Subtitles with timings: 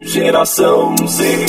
[0.00, 1.46] Geração Z.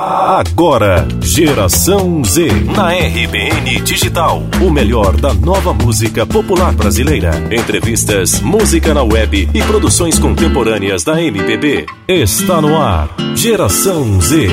[0.00, 2.48] Agora, Geração Z.
[2.74, 4.42] Na RBN Digital.
[4.60, 7.30] O melhor da nova música popular brasileira.
[7.54, 11.86] Entrevistas, música na web e produções contemporâneas da MPB.
[12.08, 13.14] Está no ar.
[13.36, 14.48] Geração Z.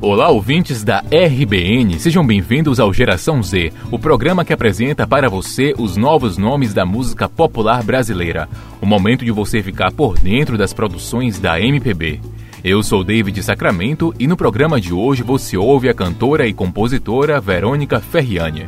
[0.00, 5.74] Olá, ouvintes da RBN, sejam bem-vindos ao Geração Z, o programa que apresenta para você
[5.76, 8.48] os novos nomes da música popular brasileira.
[8.80, 12.20] O momento de você ficar por dentro das produções da MPB.
[12.62, 17.40] Eu sou David Sacramento e no programa de hoje você ouve a cantora e compositora
[17.40, 18.66] Verônica Ferriani.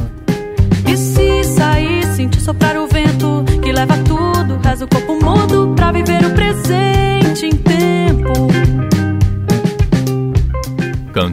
[0.85, 5.93] E se sair, sentir soprar o vento que leva tudo, reza o corpo mudo pra
[5.93, 7.57] viver o presente em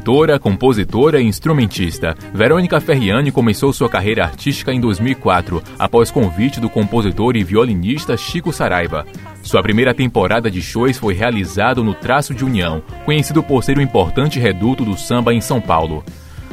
[0.08, 6.70] Cantora, compositora e instrumentista, Verônica Ferriani começou sua carreira artística em 2004, após convite do
[6.70, 9.06] compositor e violinista Chico Saraiva.
[9.44, 13.82] Sua primeira temporada de shows foi realizada no Traço de União, conhecido por ser um
[13.82, 16.06] importante reduto do samba em São Paulo.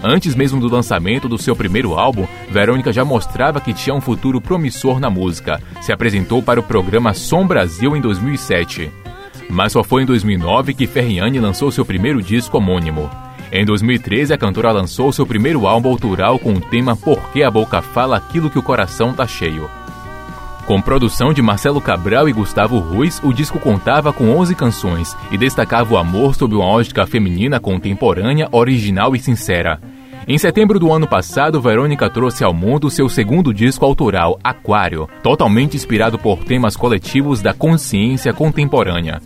[0.03, 4.41] Antes mesmo do lançamento do seu primeiro álbum, Verônica já mostrava que tinha um futuro
[4.41, 5.63] promissor na música.
[5.81, 8.91] Se apresentou para o programa Som Brasil em 2007.
[9.49, 13.09] Mas só foi em 2009 que Ferriani lançou seu primeiro disco homônimo.
[13.53, 17.51] Em 2013, a cantora lançou seu primeiro álbum autoral com o tema Por que a
[17.51, 19.71] boca fala aquilo que o coração tá cheio.
[20.67, 25.37] Com produção de Marcelo Cabral e Gustavo Ruiz, o disco contava com 11 canções e
[25.37, 29.79] destacava o amor sob uma ótica feminina contemporânea, original e sincera.
[30.27, 35.77] Em setembro do ano passado, Verônica trouxe ao mundo seu segundo disco autoral, Aquário, totalmente
[35.77, 39.21] inspirado por temas coletivos da consciência contemporânea.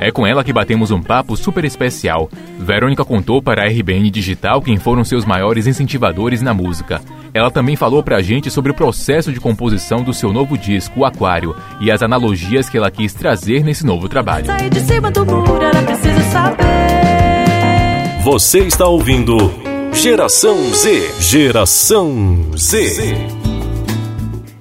[0.00, 2.30] É com ela que batemos um papo super especial.
[2.58, 7.00] Verônica contou para a RBN Digital quem foram seus maiores incentivadores na música.
[7.34, 11.04] Ela também falou pra gente sobre o processo de composição do seu novo disco, o
[11.04, 14.46] Aquário, e as analogias que ela quis trazer nesse novo trabalho.
[18.22, 19.36] Você está ouvindo
[19.92, 21.20] Geração Z.
[21.20, 23.16] Geração Z.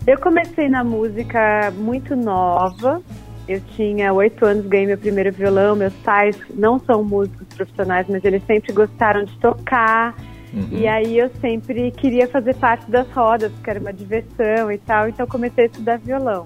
[0.07, 3.01] Eu comecei na música muito nova.
[3.47, 5.75] Eu tinha oito anos, ganhei meu primeiro violão.
[5.75, 10.15] Meus pais não são músicos profissionais, mas eles sempre gostaram de tocar.
[10.53, 10.67] Uhum.
[10.71, 15.07] E aí eu sempre queria fazer parte das rodas, porque era uma diversão e tal.
[15.07, 16.45] Então comecei a estudar violão.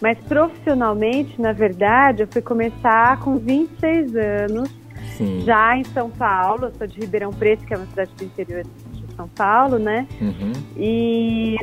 [0.00, 4.70] Mas profissionalmente, na verdade, eu fui começar com 26 anos
[5.16, 5.42] Sim.
[5.44, 6.66] já em São Paulo.
[6.66, 10.08] Eu sou de Ribeirão Preto, que é uma cidade do interior de São Paulo, né?
[10.20, 10.52] Uhum.
[10.76, 11.56] E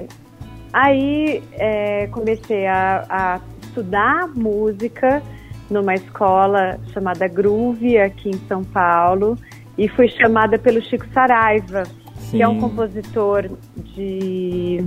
[0.72, 3.42] aí é, comecei a, a
[3.78, 5.22] estudar música
[5.70, 9.38] numa escola chamada Groove, aqui em São Paulo.
[9.78, 11.84] E fui chamada pelo Chico Saraiva,
[12.16, 12.38] Sim.
[12.38, 14.84] que é um compositor de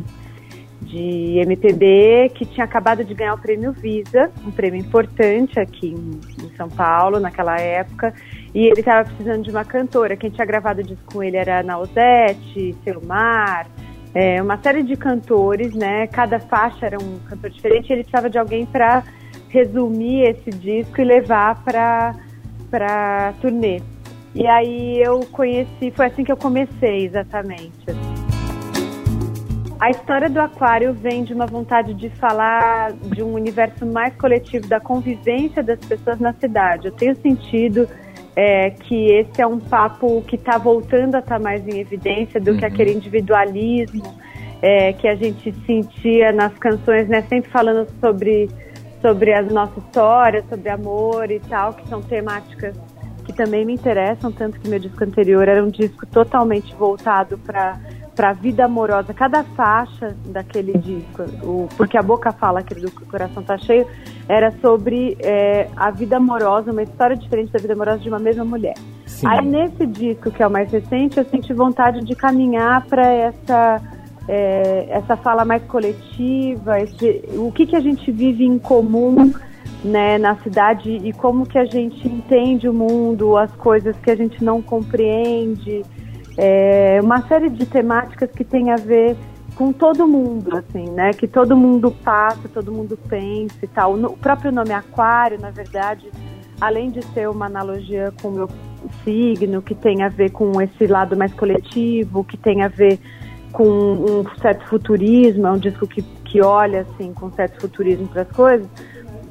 [0.82, 6.44] de MPB que tinha acabado de ganhar o prêmio Visa, um prêmio importante aqui em,
[6.44, 8.12] em São Paulo naquela época.
[8.52, 10.16] E ele estava precisando de uma cantora.
[10.16, 13.68] Quem tinha gravado disco com ele era Nausete, Selmar,
[14.14, 16.06] é, uma série de cantores, né?
[16.08, 17.92] Cada faixa era um cantor diferente.
[17.92, 19.04] Ele precisava de alguém para
[19.48, 22.14] resumir esse disco e levar para
[22.70, 23.82] para turnê.
[24.32, 27.84] E aí eu conheci, foi assim que eu comecei exatamente.
[29.80, 34.68] A história do aquário vem de uma vontade de falar de um universo mais coletivo
[34.68, 36.86] da convivência das pessoas na cidade.
[36.86, 37.88] Eu tenho sentido
[38.36, 42.40] é, que esse é um papo que está voltando a estar tá mais em evidência
[42.40, 42.58] do uhum.
[42.58, 44.02] que aquele individualismo
[44.62, 47.22] é, que a gente sentia nas canções, né?
[47.22, 48.48] Sempre falando sobre,
[49.00, 52.76] sobre a nossa história, sobre amor e tal, que são temáticas
[53.24, 57.78] que também me interessam, tanto que meu disco anterior era um disco totalmente voltado para
[58.20, 62.90] para a vida amorosa, cada faixa daquele disco, o Porque a Boca Fala, aquele do
[62.90, 63.86] Coração Tá Cheio,
[64.30, 68.44] era sobre é, a vida amorosa, uma história diferente da vida amorosa de uma mesma
[68.44, 68.74] mulher.
[69.04, 69.26] Sim.
[69.26, 73.82] Aí nesse disco, que é o mais recente, eu senti vontade de caminhar para essa,
[74.28, 79.32] é, essa fala mais coletiva, esse, o que, que a gente vive em comum
[79.84, 84.16] né, na cidade e como que a gente entende o mundo, as coisas que a
[84.16, 85.82] gente não compreende
[86.38, 89.16] é, uma série de temáticas que tem a ver
[89.60, 91.12] com todo mundo, assim, né?
[91.12, 93.92] Que todo mundo passa, todo mundo pensa e tal.
[93.92, 96.10] O próprio nome aquário, na verdade,
[96.58, 98.48] além de ser uma analogia com o meu
[99.04, 102.98] signo, que tem a ver com esse lado mais coletivo, que tem a ver
[103.52, 108.22] com um certo futurismo, é um disco que, que olha, assim, com certo futurismo para
[108.22, 108.66] as coisas,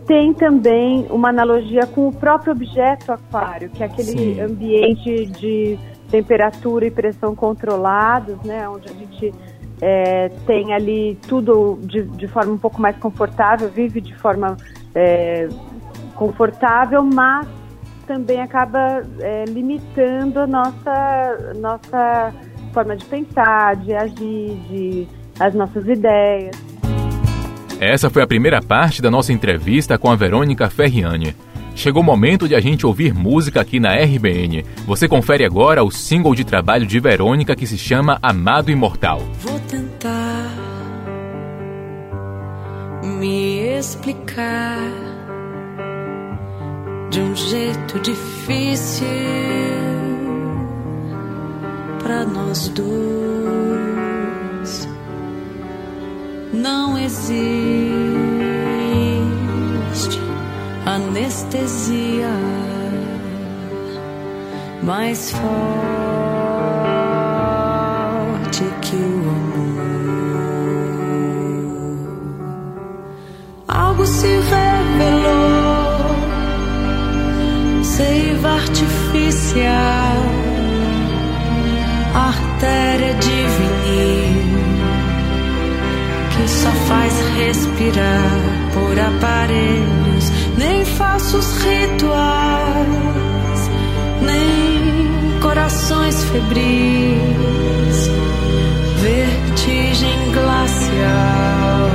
[0.05, 4.41] tem também uma analogia com o próprio objeto aquário, que é aquele Sim.
[4.41, 5.79] ambiente de
[6.11, 9.33] temperatura e pressão controlados, né, onde a gente
[9.81, 14.57] é, tem ali tudo de, de, forma um pouco mais confortável, vive de forma
[14.93, 15.47] é,
[16.15, 17.47] confortável, mas
[18.05, 22.33] também acaba é, limitando a nossa, nossa
[22.73, 25.07] forma de pensar, de agir, de,
[25.39, 26.55] as nossas ideias.
[27.79, 31.33] Essa foi a primeira parte da nossa entrevista com a Verônica Ferriani.
[31.79, 34.65] Chegou o momento de a gente ouvir música aqui na RBN.
[34.85, 39.19] Você confere agora o single de trabalho de Verônica que se chama Amado Imortal.
[39.39, 40.51] Vou tentar
[43.01, 44.77] me explicar
[47.09, 49.07] de um jeito difícil
[52.03, 52.89] para nós dois.
[56.51, 57.58] Não existe
[61.39, 62.27] anestesia
[64.83, 65.43] mais forte
[68.81, 69.79] que o amor.
[73.67, 74.55] Algo se revelou,
[77.83, 80.17] seiva artificial,
[82.15, 84.49] artéria de vinil
[86.31, 88.31] que só faz respirar
[88.73, 89.98] por aparelhos
[90.59, 92.89] nem falsos rituais,
[94.21, 98.09] nem corações febris,
[99.01, 101.89] vertigem glacial,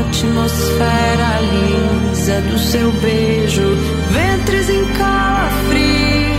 [0.00, 3.76] atmosfera lisa do seu beijo,
[4.10, 6.32] ventres em calafrio,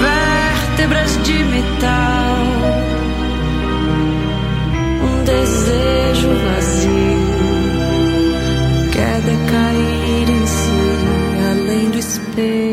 [0.00, 2.31] vértebras de metal,
[12.34, 12.71] além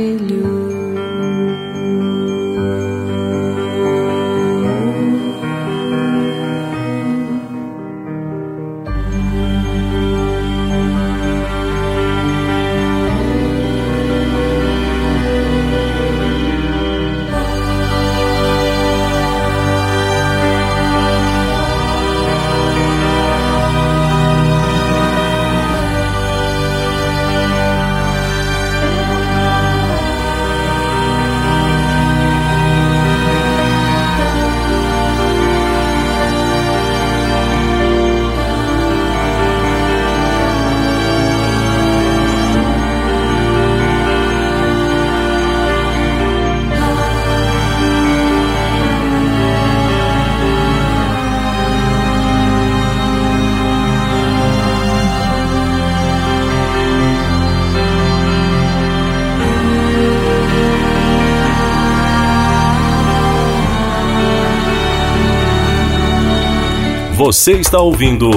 [67.20, 68.30] Você está ouvindo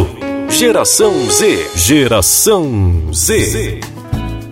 [0.51, 1.69] Geração Z.
[1.77, 3.79] Geração Z.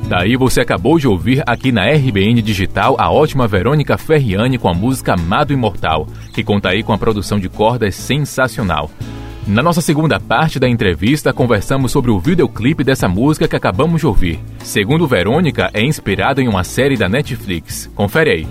[0.09, 4.73] Daí você acabou de ouvir aqui na RBN Digital a ótima Verônica Ferriani com a
[4.73, 8.89] música Amado Imortal, que conta aí com a produção de cordas sensacional.
[9.49, 14.07] Na nossa segunda parte da entrevista, conversamos sobre o videoclipe dessa música que acabamos de
[14.07, 14.39] ouvir.
[14.61, 17.91] Segundo Verônica, é inspirado em uma série da Netflix.
[17.97, 18.47] Confere aí.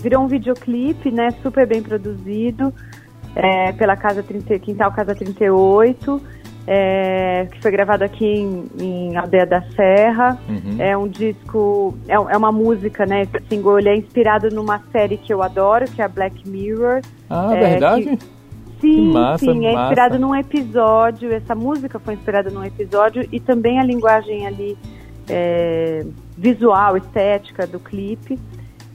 [0.00, 2.72] Virou um videoclipe, né, super bem produzido
[3.38, 6.20] é, pela Casa 30, Quintal Casa 38,
[6.66, 10.36] é, que foi gravado aqui em, em Aldeia da Serra.
[10.48, 10.76] Uhum.
[10.80, 13.22] É um disco, é, é, uma música, né?
[13.22, 17.00] Esse single ele é inspirado numa série que eu adoro, que é a Black Mirror.
[17.30, 18.16] Ah, é, verdade?
[18.16, 18.18] Que,
[18.80, 20.18] sim, massa, sim, é inspirado massa.
[20.18, 21.32] num episódio.
[21.32, 24.76] Essa música foi inspirada num episódio e também a linguagem ali
[25.28, 26.04] é,
[26.36, 28.36] visual, estética do clipe.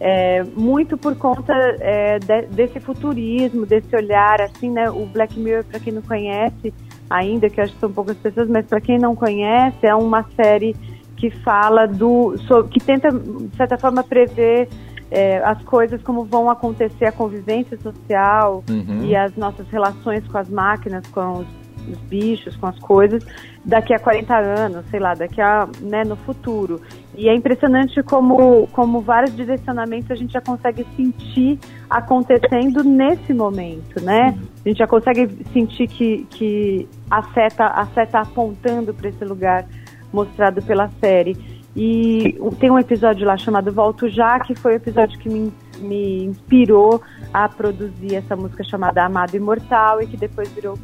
[0.05, 4.89] É, muito por conta é, de, desse futurismo, desse olhar, assim, né?
[4.89, 6.73] O Black Mirror, para quem não conhece,
[7.09, 10.75] ainda que acho que são poucas pessoas, mas para quem não conhece, é uma série
[11.15, 14.67] que fala do, so, que tenta de certa forma prever
[15.09, 19.05] é, as coisas como vão acontecer a convivência social uhum.
[19.05, 23.25] e as nossas relações com as máquinas, com os os bichos, com as coisas,
[23.63, 26.81] daqui a 40 anos, sei lá, daqui a, né, no futuro.
[27.15, 31.59] E é impressionante como, como vários direcionamentos a gente já consegue sentir
[31.89, 34.37] acontecendo nesse momento, né?
[34.65, 39.65] A gente já consegue sentir que, que a seta a seta apontando para esse lugar
[40.11, 41.37] mostrado pela série.
[41.75, 46.23] E tem um episódio lá chamado Volto Já, que foi o episódio que me, me
[46.25, 47.01] inspirou
[47.33, 50.77] a produzir essa música chamada Amado Imortal e que depois virou o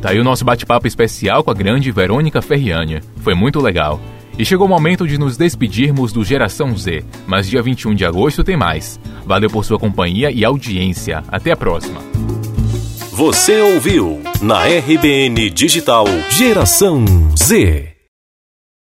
[0.00, 3.00] Tá aí o nosso bate-papo especial com a grande Verônica Ferriani.
[3.16, 4.00] Foi muito legal.
[4.38, 8.42] E chegou o momento de nos despedirmos do Geração Z, mas dia 21 de agosto
[8.42, 8.98] tem mais.
[9.26, 11.22] Valeu por sua companhia e audiência.
[11.28, 12.00] Até a próxima.
[13.12, 17.04] Você ouviu na RBN Digital Geração
[17.36, 17.89] Z.